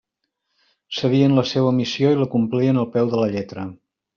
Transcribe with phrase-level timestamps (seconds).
[0.99, 3.71] Sabien la seua missió i la complien al peu de la lletra.